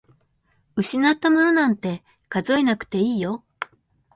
[0.75, 3.43] 失ったものなんて数えなくていいよ。